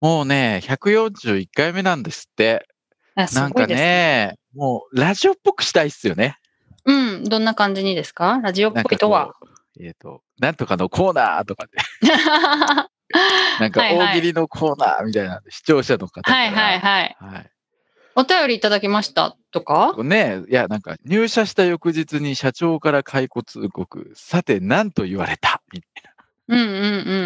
[0.00, 2.66] もうね、141回目なんですって。
[3.14, 6.36] あすなんかね、もうラジオっぽくしたいっすよね。
[6.84, 8.40] うんどんな感じにですか？
[8.42, 9.34] ラジオっぽいとは？
[9.80, 11.72] えっ、と、なんとかのコーナーとかで、
[13.60, 16.30] なんか大喜利のコーナーみたいな視聴者の方。
[16.32, 17.50] はいはいはいはい。
[18.14, 19.36] お便りいただきました？
[19.52, 19.94] とか？
[20.02, 25.60] ね、いや、なんか入社した翌日に社長から解雇通告、さて何と言われた？
[25.72, 26.10] みたいな。
[26.48, 26.68] うんうんう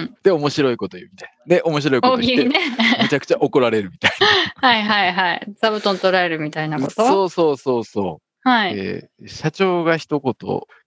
[0.02, 1.56] んで、面白いこと言うみたいな。
[1.56, 2.58] で、面白いこと言って、ね
[3.02, 4.10] めちゃくちゃ怒られるみたい
[4.56, 6.86] はいはいはい座布団取られるみたいなな。
[6.86, 7.06] こと？
[7.06, 8.48] そうそうそうそう。
[8.48, 10.34] はい、えー社長が一言、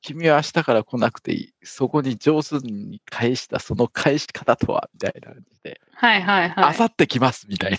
[0.02, 1.54] 君は明日から来なくていい。
[1.64, 7.78] そこに上手に返したその返し方とはみたいな感じで、はいはいはいあさって来ますみたいな。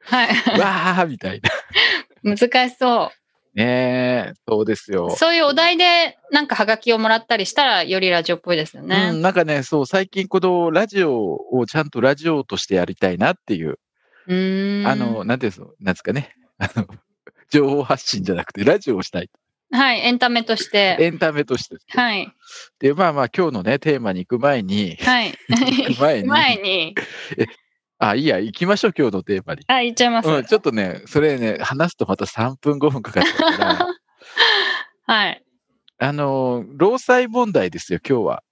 [0.00, 1.50] はい わーみたいな。
[2.36, 3.12] 難しそ
[3.54, 5.10] ねえ、そうですうよ。
[5.10, 13.78] そういうお題でなんかハガキをもらったりしたらよりラジオっぽいですようね、ん、なんかね、そう、最近このラジオをちゃんとラジオとしてやりたいなっていう、
[14.26, 14.86] うーん。
[14.86, 16.34] あの、なんていうんですかなんですかね。
[16.58, 16.86] あの、
[17.50, 19.30] 情報発信じゃなくてラジオをしたい。
[19.70, 20.96] はいエンタメとして。
[20.98, 21.76] エンタメとして。
[21.88, 22.32] はい。
[22.78, 25.34] で、まあまあ今日のね、テーマに行く前に、はい。
[25.48, 26.28] 行く前に。
[26.28, 26.94] 前に
[27.98, 29.62] あ、いいや、行きましょう、今日のテーマに。
[29.66, 33.88] あ言っちゃいます、うん、ちょっとね、それね、話すとまた3分、5分かかっちゃうから、
[35.14, 35.42] はい。
[35.98, 38.42] あの、労災問題ですよ、今日は。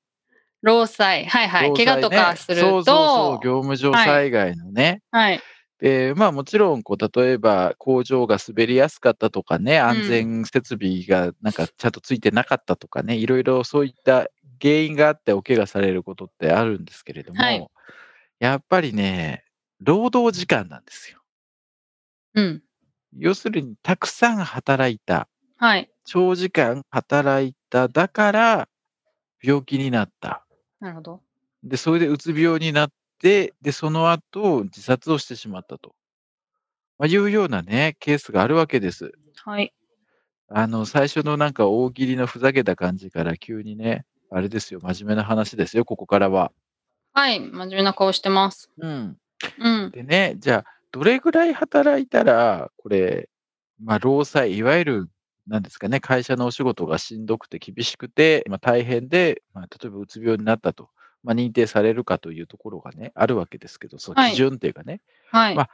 [0.62, 1.26] 労災。
[1.26, 1.84] はいはい、ね。
[1.84, 2.60] 怪我とかすると。
[2.60, 5.00] そうそうそう、業務上災害のね。
[5.12, 5.40] はい。
[5.78, 14.26] で、まあもちろん、こう、例えば工場が滑りやすかったとかね、安全設備がなんかちゃんとついてなかったとかね、いろいろそういった
[14.60, 17.66] 原因があってお怪我されることってあるんですけれども、はい
[18.38, 19.44] やっぱりね、
[19.80, 21.20] 労働時間なんですよ。
[22.34, 22.62] うん
[23.18, 25.28] 要するに、たくさん働いた。
[25.56, 28.68] はい長時間働いた、だから
[29.42, 30.46] 病気になった。
[30.80, 31.22] なるほど
[31.64, 35.94] で、それでうつ病になって、で、その後自殺をしてしまったと。
[36.98, 39.12] まあ、いうようなね、ケースがあるわけです。
[39.44, 39.72] はい
[40.48, 46.52] あの、最初のなんか大喜利のふざけた感じから急にね、あれですよ、真面目な話ですよ、ここからは。
[47.16, 48.70] はい真面目な顔してます。
[48.76, 49.16] うん。
[49.58, 49.90] うん。
[49.90, 53.30] でね、じゃあ、どれぐらい働いたら、これ、
[53.82, 55.10] まあ、労災、いわゆる、
[55.46, 60.90] なんですかね、会社のお仕事がしんどくて厳しくて、まあ、大変で、まあ、例えばうつ病になったと、
[61.24, 64.32] まあ、認定されるかというところがね、あるわけですけど、そのはい。
[64.32, 65.00] 基準っていうかね、
[65.30, 65.70] はい、まあ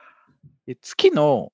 [0.66, 1.52] で月の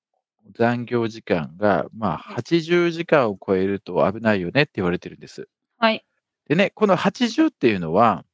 [0.55, 5.49] 残業時間が、まあ、80時間を超えると危ないよねって言われてるんです。
[5.79, 6.05] はい。
[6.47, 8.28] でね、この80っていうのは、1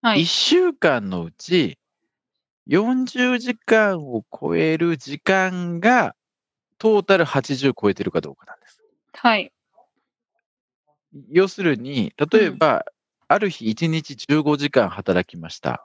[0.00, 1.78] はい週間のうち
[2.68, 6.14] 40時間を超える時間が
[6.78, 8.80] トータル80超えてるかどうかなんです。
[9.14, 9.52] はい
[11.30, 12.84] 要するに、例えば、
[13.28, 15.82] ある日1日15時間働きました。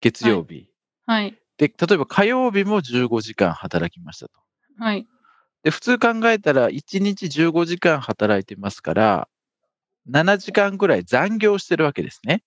[0.00, 0.68] 月曜日。
[1.06, 4.32] はいで、例えば火曜日も15時間働きましたと。
[4.78, 5.06] はい
[5.62, 9.28] で、普通考えたら1日15時間働いてますから、
[10.06, 12.42] 7時間ぐらい残業してるわけですね。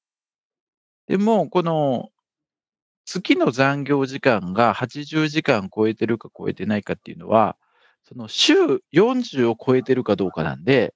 [1.10, 2.12] でも、この
[3.06, 7.58] 月の残業時間が80時間超えてるか超えてないかっていうのは、
[8.08, 8.54] その週
[8.94, 10.94] 40を超えてるかどうかなんで、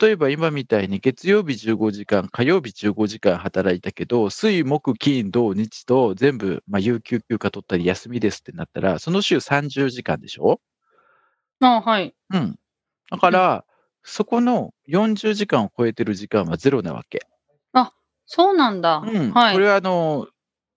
[0.00, 10.60] 例えば今みたいに月曜日15時間、火曜日15時間働いたけど、水、木、金、土、日と全部、まあ、有給休暇取ったり休みですってなったら、その週30時間でしょ？
[11.60, 12.58] あはいうん。
[13.10, 13.64] だから、
[14.04, 17.29] そこの40時間を超えてる時間はゼロなわけ。
[18.32, 19.32] そうなんだ、うん。
[19.32, 19.54] はい。
[19.54, 20.28] これはあの、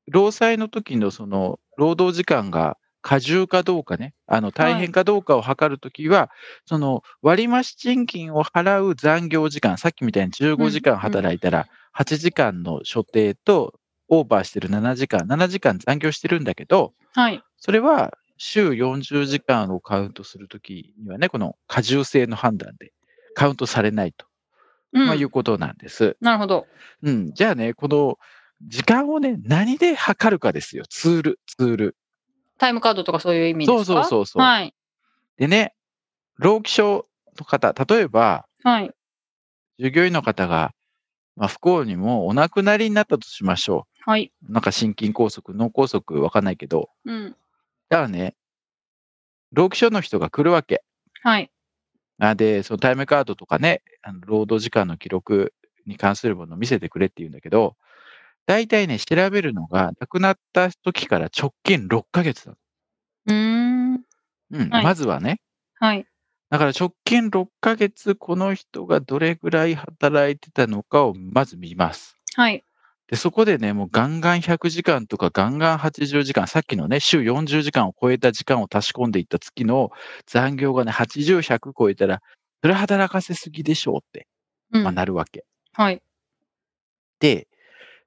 [0.08, 6.32] 労災の時のその、労働時間が過重かどうかね、あの、大変かどうかを測るときは、
[6.66, 13.76] その、割増賃金を払う残業時間、さっきみたいに15時間働いたら、8時間の所定と、
[14.08, 17.44] オーバーしてる7時間、7時間残業してるんだけど、はい。
[17.58, 22.94] それは週40時間をカウントするときにはね、この過重性の判断で
[23.36, 24.33] カウントされないと、うん、
[25.00, 26.16] まあ、いうことなんです。
[26.22, 26.68] なるほど
[27.02, 27.34] うん。
[27.34, 28.18] じゃあね、この
[28.62, 30.86] 時間をね、何で測るかですよ。
[30.90, 31.98] ツール、ツール。
[32.60, 33.86] タイムカードとかそういう意味ですか？
[33.86, 34.74] そうそうそうそうはい
[35.38, 35.74] でね、
[36.38, 37.08] 労基署
[37.40, 38.92] の方、例えば、はい
[39.80, 40.72] 従業員の方が、
[41.36, 44.32] まあ、不幸にもお亡くなりになったとしましょはい。
[44.48, 47.36] なんか心筋梗塞、脳梗塞、わかんないけど、うん。
[47.90, 48.36] だからね、
[49.52, 50.84] 労基署の人が来るわけ。
[51.24, 51.50] はい。
[52.20, 55.54] あで、そのタイムカードとかね、あの労働時間の記録
[55.86, 57.76] に関するものを見せてくれって言うんだけど、
[58.46, 62.56] 大体ね、調べるのが、亡くなった時から直近6ヶ月な
[63.28, 63.94] うーん。
[63.96, 64.00] の。
[64.52, 65.40] うん、はいまずはね。
[65.76, 66.06] はい。
[66.52, 72.18] だから直近6ヶ月、この人がどれぐらい働いてたのかをまず見ます。
[72.36, 72.64] はい。
[73.14, 79.92] で、そこでね、もうガンガン100時間とかガンガン80時間、さっきのね、週40時間を超えた時間を足し込んでいった月の
[80.26, 82.24] 残業がね、80、100超えたら、
[82.64, 84.26] それ働かせすぎでしょうって、
[84.72, 85.46] うんまあ、なるわけ。
[85.74, 86.02] はい。
[87.20, 87.48] で、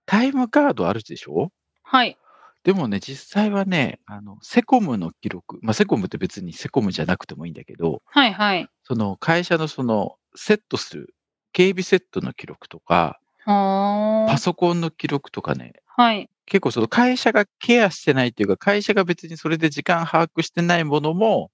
[0.06, 1.52] タイムカードあるでしょ？
[1.84, 2.18] はい。
[2.64, 8.32] でもね、実際はね、あの、セコムの記録、まあ、セコムって別にセコムじゃなくてもいいんだけど、はい。
[8.32, 8.68] はい。
[8.82, 11.14] その会社のその、セットする、
[11.52, 16.28] 警備セットの記録とか、はパソコンの記録とかね、はい。
[16.46, 21.50] 結構その会社がケアしてないっていうか、会社が別にそれで時間把握してないものも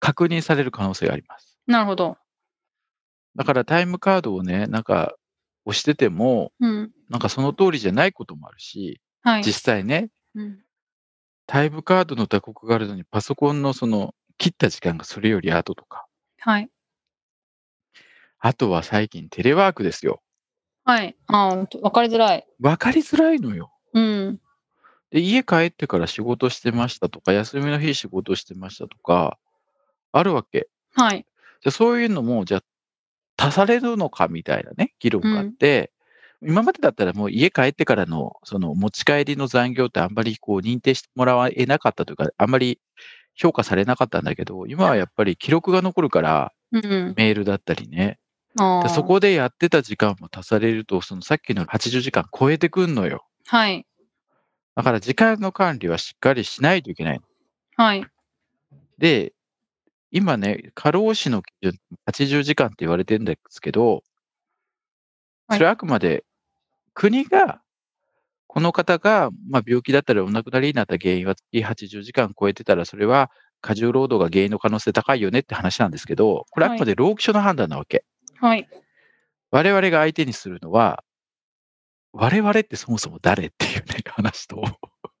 [0.00, 1.58] 確認される可能性があります。
[1.66, 2.16] なるほど。
[3.36, 5.14] だからタイムカードをね、なんか
[5.64, 6.92] 押してても、うん。
[7.08, 9.44] なんかその通りじゃないこともあるし、はい。
[9.44, 10.58] 実際ね、うん。
[11.46, 16.06] タイムカードの打刻があるのに、パソコンのその切った時間がそれより後とか。
[16.38, 16.70] はい。
[18.38, 20.20] あとは最近テレワークですよ。
[20.84, 21.16] はい。
[21.28, 22.46] ああ、わかりづらい。
[22.60, 23.72] わかりづらいのよ。
[23.94, 24.40] うん。
[25.10, 29.38] で、家帰ってから仕事してましたとか、休みの日仕事してましたとか、
[30.12, 30.68] あるわけ。
[30.94, 31.18] はい。
[31.18, 32.62] じゃあそういうのも、じゃあ、
[33.36, 35.92] 足されるのかみたいなね、議論があって、
[36.44, 42.80] 今までだったらもう家帰ってからの、その持ち帰りの残業ってあんまりこう認定してもらえなかったというか、あんまり
[43.34, 47.14] 評価されなかったんだけど、今はやっぱり記録が残るから、うん。
[47.16, 48.18] メールだったりね。
[48.54, 49.04] でそ。
[49.04, 53.24] こでやってた時間も足されると、そのさっきの80時間超えてくんのよ。
[53.46, 53.86] はい。
[54.74, 57.20] だから時間の管理はしっかりしないといけない。
[57.76, 58.06] はい。
[58.98, 59.32] で、
[60.10, 61.72] 今ね、過労死の基準
[62.06, 64.02] 80時間って言われてるんですけど、はい
[65.54, 66.24] それはあくまで
[66.94, 67.60] 国が、
[68.46, 78.04] この方が、まあ、病気だったりお亡くなりになった原因は月80時間超えてたら、それは過重労働が原因の可能性高いよねって話なんですけど、これはあくまで労基署の判断なわけ。
[78.42, 78.68] はい。
[79.52, 81.04] 我々が相手にするのは、
[82.12, 84.64] 我々ってそもそも誰っていうね、 話と、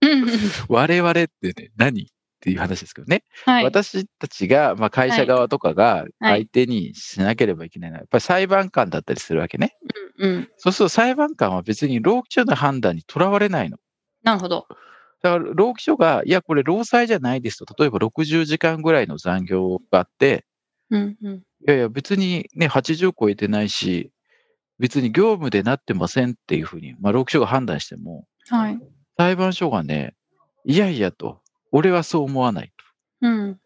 [0.00, 0.26] うん。
[0.68, 2.06] 我々ってね、何っ
[2.40, 3.22] ていう話ですけどね。
[3.46, 3.64] はい。
[3.64, 9.76] 私たちが、まあ、会社側とかがはい相手にしなければいけないのは、やっぱり裁判官だったりするわけね。
[10.18, 10.50] うん。
[10.56, 13.78] そうすると裁判官は別に労基署の判断にとらわれないの。
[14.24, 14.66] なるほど。
[15.22, 20.44] だから労基署が、いや、これ労災じゃないですと、例えば60時間ぐらいの残業があって、
[20.90, 21.16] うん。
[21.22, 21.42] うん。
[21.66, 24.12] いやいや、別にね、80超えてないし、
[24.78, 28.78] 別に業務でなってませんっていうふうに、まあ、労基署が判断しても、はい。
[29.16, 30.14] 裁判所がね、
[30.64, 32.72] いやいやと、俺はそう思わない
[33.20, 33.28] と。
[33.28, 33.60] うん。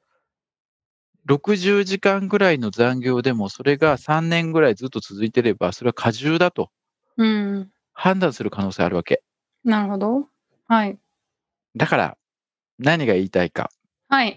[1.28, 6.70] 60時間ぐらいの残業でも、それが3年ぐらいずっと続いてれば、それは過重だと
[7.16, 7.70] うん。
[7.92, 9.22] 判断する可能性あるわけ。
[9.64, 10.28] なるほど。
[10.68, 10.98] はい。
[11.74, 12.18] だから、
[12.78, 13.70] 何が言いたいか。
[14.08, 14.36] はい。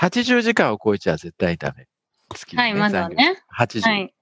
[0.00, 1.86] 80時間を超えちゃ絶対ダメ。
[2.30, 2.74] 月にはい。
[2.74, 3.42] まずはね。
[3.58, 4.14] 80、はい。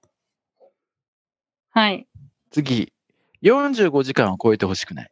[1.71, 2.07] はい。
[2.51, 2.93] 次、
[3.41, 5.09] 45時間を超えてほしくない。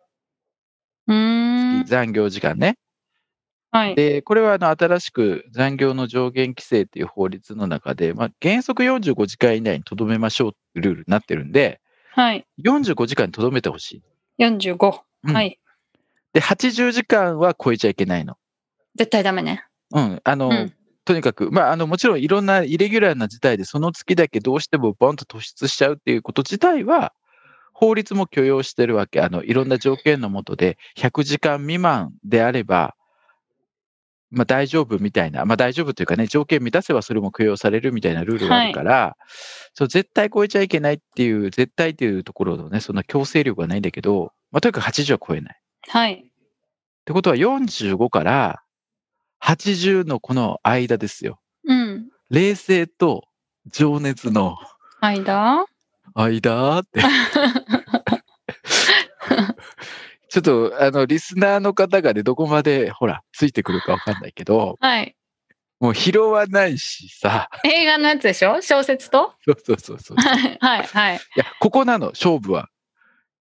[1.08, 1.86] うーん。
[1.86, 2.78] 残業時間ね。
[3.72, 3.96] はい。
[3.96, 11.80] で、これはあの新しく残業の上限規制っていう法律の中で、まあ、原則45時間以内にとどめましょうってルールになってるんで、
[12.14, 12.46] はい。
[12.64, 14.04] 45時間にとどめてほし
[14.40, 14.44] い。
[14.44, 15.02] 45。
[15.24, 15.58] うんはい。
[16.34, 18.36] で、80時間は超えちゃいけないの。
[18.96, 19.66] 絶対ダメね。
[19.94, 20.22] うん。
[20.24, 20.74] あの、うん。
[21.06, 27.14] とにかく、まあ、あの、もちろんいろんなイレギュラーな事態で、その月だけどうしてもボンと突出しちゃうっていうこと自体は、
[27.74, 29.22] 法律も許容してるわけ。
[29.22, 32.96] あの、いろんな条件のもとで、100時間未満であれば、
[34.30, 39.18] まあ大丈夫みたいな、まあ大丈夫というかね、条件満たせばそれも許容されるみたいなルールがあるから、
[39.74, 45.60] そう絶対超えちゃいけないっていう、絶対っていうところのね、そんな強制力はないんだけど、まあとにかく80は超えない。
[45.88, 46.14] はい。
[46.14, 46.24] っ
[47.04, 48.61] てことは45から
[49.42, 51.40] 80のこの間ですよ。
[51.68, 52.08] うん。
[52.30, 53.24] 冷静と
[53.72, 54.56] 情熱の
[55.02, 55.66] 間？
[56.14, 56.80] 間？
[56.80, 57.02] って。
[60.30, 65.16] ちょっと、あの、リスナーの方がね、どこまで、ほら、ついてくるかわかんないけど、はい。
[65.82, 68.62] もう拾わないしさ、映画のやつでしょ？
[68.62, 69.34] 小説と？
[69.46, 70.18] そうそうそうそう。
[70.18, 70.58] い はい。
[70.62, 70.88] はい。
[70.88, 71.20] はい。
[71.36, 72.70] や、ここなの、勝負は。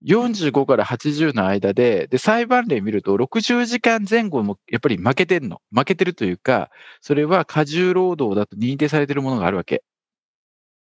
[0.07, 5.61] 45から80の間で、で、裁判例見ると、60時間前後もやっぱり負けてんの。
[5.75, 9.83] 負けてるというか、それは過重労働だと認定されてるものがあるわけ。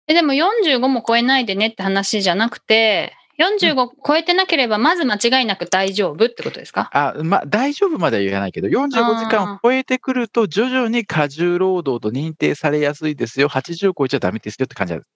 [0.07, 6.89] え、でも45も超えないでねって話じゃなくて、45超えてなければ、まず間違いなく大丈夫ってことですか？
[6.93, 13.49] あ、まあ、大丈夫までは言わないけど、45時間を超えてくると、徐々に過重労働と認定されやすいですよ。
[13.49, 15.09] 80超えちゃダメですよって感じなんです。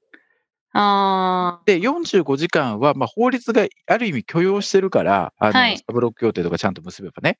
[0.77, 7.37] あで、45時間は、まあ、法律がある意味許容してるから、あの、はいサブロック協定とかちゃんと結べばね。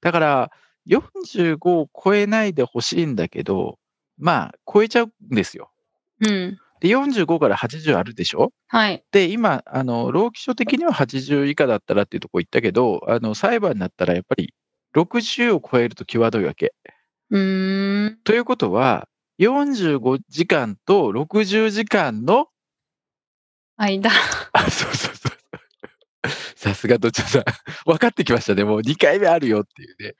[0.00, 0.50] だから、
[0.88, 3.78] 45を超えないでほしいんだけど、
[4.18, 5.70] まあ、超えちゃうんですよ。
[6.22, 6.28] ー。
[6.30, 6.58] うん。
[6.80, 8.52] で、45から80あるでしょ？
[8.68, 9.04] はい。
[9.12, 14.54] で、今、あの、労基署的には80以下だったらっていうところ言ったけど、あの、裁判になったらやっぱり
[14.94, 16.72] 60を超えると際どいわけ。
[17.30, 18.18] うーん。
[18.24, 19.08] ということは、
[19.40, 22.46] 45時間と60時間の、
[23.78, 24.10] 間。
[24.52, 25.32] あ、そうそうそう。
[26.56, 27.44] さすがどっちさん。
[27.86, 28.64] 分かってきましたね。
[28.64, 30.14] もう2回目あるよっていうね。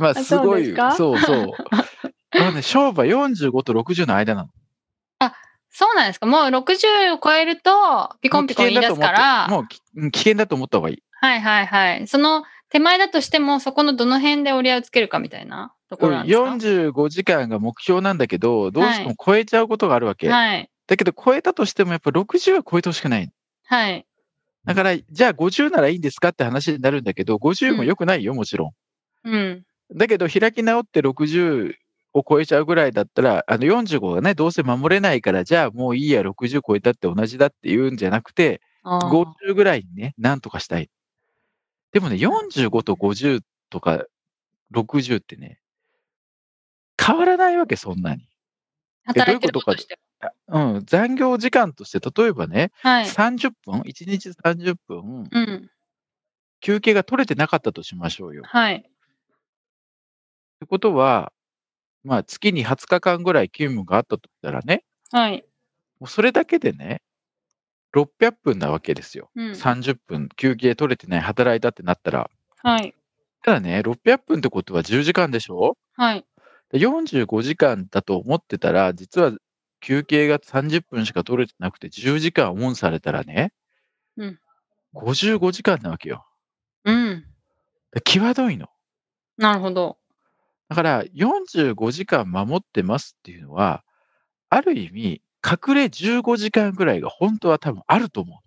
[0.00, 1.50] まあ、あすごい、そうそうそう。
[2.34, 4.48] あのね、勝負は45と60の間なの。
[5.74, 6.26] そうなんですか？
[6.26, 11.02] もう60を超えると、ピコンピコン言い出すから、もう危険だと思った方がいい。
[11.20, 12.06] はいはいはい。
[12.06, 20.28] その手前だとしても、そこのどの辺で折り合いをつけるかみたいなところなんですか？45時間が目標なんだけど、どうしても超えちゃうことがあるわけ。
[20.28, 20.68] はい。
[20.92, 23.32] だけど超えたとしてもやっぱ60は超えてほしくない。
[23.64, 24.06] はい。
[24.66, 28.74] だから、じゃあ50ならいいんですかって話になるんだけど、50も良くないよ、もちろ
[29.24, 29.30] ん。
[29.30, 29.64] うん。
[29.96, 31.72] だけど、開き直って60
[32.12, 40.90] を超えちゃうぐらいだったら、あの45がね、どうせ守れないから、じゃあもういいや、60超えたって同じだって言うんじゃなくて、あー50ぐらいにね、なんとかしたい。
[41.92, 44.04] でもね、45と50とか
[44.74, 45.58] 60ってね、
[47.02, 48.28] 変わらないわけ、そんなに。
[49.06, 49.98] 働いてることして。
[50.48, 53.06] うん、残業時間として、例えばね、はい。
[53.06, 55.70] 30分、1日30分、うん。
[56.60, 58.42] 休憩が取れてなかったとしましょうよ。
[58.42, 58.84] っはい。
[60.60, 61.32] てことは、
[62.04, 65.44] まあ、月に20日間ぐらい勤務があったとしたらね、はい。
[66.00, 67.02] もうそれだけでね、
[67.94, 69.30] 600分なわけですよ。
[69.36, 69.54] うん。
[69.54, 72.30] 30分休憩取れてない、働いたってなったら。
[72.62, 72.94] はい。
[73.44, 75.76] ただね、600分ってことは10時間でしょ？
[75.94, 76.24] はい。
[76.70, 79.32] で ?45 時間だと思ってたら、実は
[79.82, 83.52] 休憩が30分しか取れてなくて10時間オンされたらね、
[84.16, 84.38] うん
[84.94, 86.26] 55時間なわけよ。
[86.84, 87.24] うん。
[87.92, 88.68] で際どいの。
[89.38, 89.96] なるほど。
[90.68, 93.84] だから45時間守ってますっていうのは、
[94.50, 98.42] ある意味、隠れ15時間ぐらいが本当は多分あると思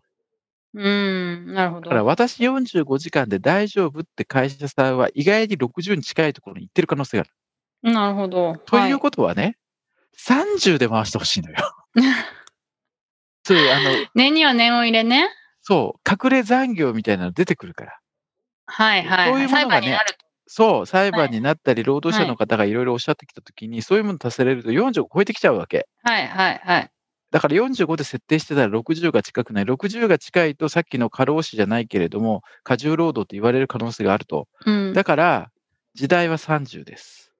[0.74, 0.82] う。
[0.82, 1.54] うん。
[1.54, 1.96] なるほどだか。
[1.96, 7.25] ら私45時間で大丈夫って会社さんは意外に60に近いところに行ってる可能性が
[7.84, 7.94] ある。
[7.94, 8.58] なるほど。
[8.65, 9.58] ということはね、
[10.17, 11.57] 30で回してほしいのよ。
[13.43, 15.29] そう、あの、 年には年を入れね。
[15.62, 18.00] そう、隠れ残業みたいなの出てくるから。
[18.67, 19.29] はいはい。
[19.31, 19.98] そういうものがね。
[20.48, 25.88] そう、裁判になったり、労働者の方がいろいろおっしゃってきたときに、そういうもの足せれると40を超えてきちゃうわけ。
[26.03, 26.89] はいはいはい。
[27.31, 29.63] だから45で設定してたら60が近くない。
[29.65, 34.48] 60が近いとさっきの過労死じゃないけれども、過重労働と言われる可能性があると。
[34.65, 34.93] うん。
[34.93, 35.50] だから、
[35.95, 37.34] 時代は30です。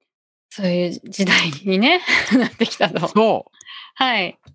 [0.56, 2.00] そういう時代にね、
[2.32, 3.08] なってきたと。
[3.08, 3.44] そ
[3.94, 4.38] はい。
[4.42, 4.50] う。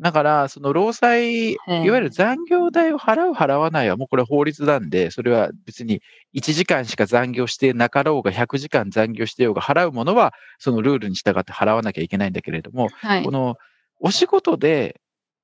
[0.00, 6.00] だから、その労災、いええわゆる残業代を払う、払わないはもうこれは法律なんで、それは別に
[6.32, 13.32] 1時間しか残業してなかろうが、100時間残業してようが、払うものはそのルールに従って払わなきゃいけないんだけれども、はいこ。
[13.32, 13.56] の
[13.98, 15.00] お仕事で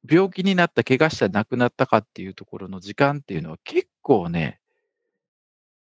[0.09, 4.61] 病気になった、怪我した、亡くなったかっていうところの時間っていうのは結構ね、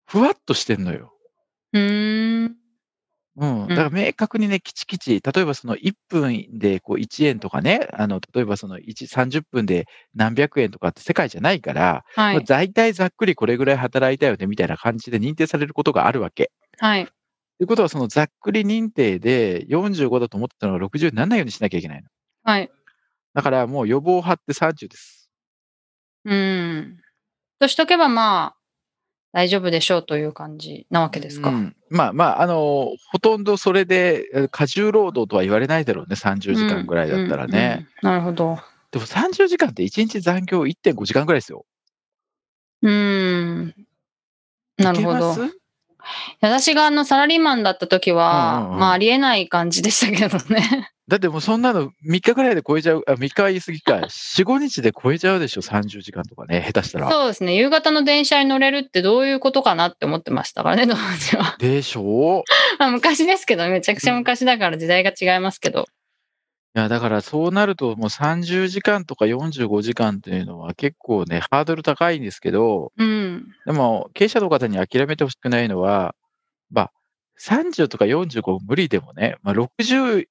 [0.08, 1.14] ふわっとしてんのよ。
[1.74, 2.63] うーん。
[3.36, 3.68] うん。
[3.68, 12.44] だから明確にね、きちきち、例えばその1分でこう1円とかね、あの、例えばその1、30分で何百円とかって世界じゃないから、まあはい。
[12.46, 16.52] 大体ざっくりこれぐらい働いたよねみたいな感じで認定されることがあるわけ。
[16.78, 17.06] はい。
[17.06, 17.12] と
[17.62, 22.08] いうことは、そのざっくり認定で45だと思ってたのが60にならないようにしなきゃいけないの。
[22.44, 22.70] はい。
[23.34, 25.32] だからもう予防を張って30です。
[26.26, 26.98] うん。
[27.60, 28.58] としとけばまあ、
[29.34, 31.50] 大丈夫でしょうという感じなわけですか。
[31.50, 37.88] うん、まあまあ、あの、ほとんどそれでえ過重労働とは言われないだろうね、30時間ぐらいだったらね。
[38.02, 38.10] うん。
[38.10, 38.60] うんうんなるほど。
[38.92, 41.66] でも30時間って1日残業1.5時間ぐらいですよ。
[42.82, 43.76] うーん。
[44.78, 45.36] なるほど。
[46.42, 50.93] 私があのサラリーマンだった時は、うんうんうんまあありえない感じでしたけどね。
[51.10, 57.12] だってもうそんなの3日ぐらいで超えちゃう、あ、3日は言い過ぎか、4、5日で超えちゃうでしょ、30時間とかね、下手したら。
[57.12, 57.56] そうですね。
[57.56, 61.56] 夕方の電車に乗れるってどういうことかなって思ってましたからね、当時は。
[61.60, 62.40] でしょ？
[62.40, 62.44] う
[62.80, 65.88] まあ昔ですけど、めちゃくちゃ昔だから時代が違いますけど。
[66.76, 73.46] いや、だからそうなるともう30時間とか45時間っていうのは結構ね、ハードル高いんですけど、うん。
[73.66, 76.16] でも経営者の方に諦めてほしくないのは、
[76.72, 76.92] まあ、
[77.42, 80.26] 30とか45無理でもね、まあ、60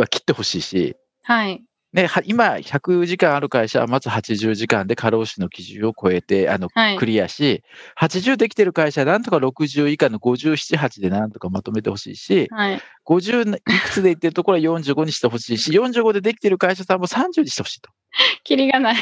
[0.00, 1.64] は切ってほしいし、はい。
[1.94, 7.62] ね、は今、100時間ある会社はまず80時間で過労死の基準を超えて、あの、はいクリアし、
[8.00, 12.82] 80できてる会社はなんとか60以下の57、8でなんとかまとめてほしいし、はい。
[13.06, 17.90] 50いくつでいってるところは45にしてほしいし、45でできてる会社さんも30にしてほしいと。
[18.42, 18.96] キリがない。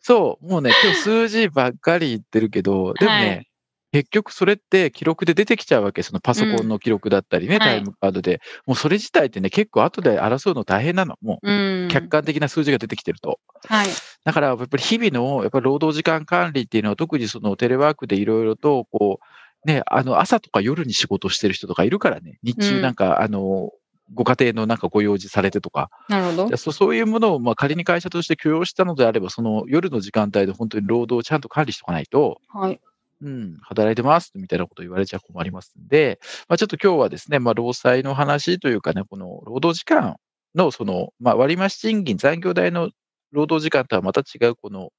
[0.00, 3.48] そう、もうね、今日数字ばっかり言ってるけど、でもね、はい
[3.92, 6.02] 結局それって記録で出てきちゃうわけ。
[6.02, 8.40] そのパソコンの記録だったりね、うんはいタイムカードで。
[8.66, 11.16] もうそれ自体ってね、結構後で争うの大変なの。
[11.22, 11.88] もうんう。
[11.88, 13.40] 客観的な数字が出てきてると。
[13.66, 13.88] はい。
[14.24, 19.20] だからやっぱり日々のやっぱり労働時間管理っていうのは特にそのテレワークでいろいろとこ
[19.64, 23.70] う、ね、あの朝とか夜に仕事してる人とかいるからね、日うん中なんか、あの、
[24.14, 26.56] ご家庭のなんかご用事されてとか、なるほど。
[26.56, 32.80] そそういうものをまあ仮に会社として許容したのであれば、その夜の時間帯で本当に労働をちゃんと管理しておかないと、はい。
[33.20, 40.16] うん、働いてますみたいなこと言われちゃ困りますんで、まあ、ちょっと今日はですね、まあ、労災の話というかね、この労働時間
[40.54, 42.90] のその、まあ、割増賃金、残業代の
[43.32, 44.90] 労働時間とはまた違う、この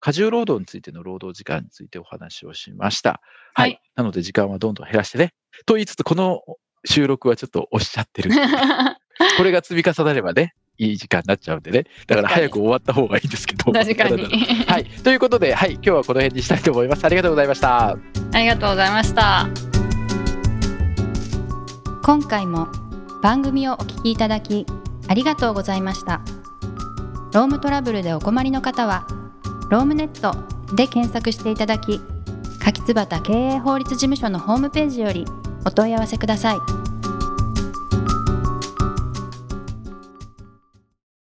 [0.00, 3.20] 過重労働についての労働時間についてお話をしました。
[3.54, 3.70] はい。
[3.70, 5.34] はいなので時間はどんどん減らしてね。
[5.66, 6.42] と言いつつ、この
[6.84, 8.30] 収録はちょっと押しちゃってる。
[9.38, 11.86] これが積み重なればね、いい時間になっちゃうんでね。
[12.06, 13.72] だから早く終わった方がいいんですけど。
[13.72, 14.24] 確かに。
[14.66, 14.84] はい。
[14.84, 15.74] ということで、はい。
[15.74, 17.04] 今日はこの辺にしたいと思います。
[17.04, 17.90] ありがとうございました。
[17.90, 17.96] あ
[18.34, 19.48] りがとうございました。
[22.04, 22.68] 今回も
[23.22, 24.66] 番組をお聞きいただき
[25.08, 26.20] ありがとうございました
[27.32, 29.06] ロームトラブルでお困りの方は
[29.70, 30.36] ロームネット
[30.76, 32.02] で検索していただき
[32.62, 35.24] 柿椿経営法律事務所のホームページより
[35.64, 36.93] お問い合わせください